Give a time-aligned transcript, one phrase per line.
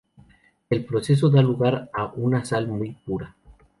[0.71, 3.35] El proceso da lugar a una sal muy pura.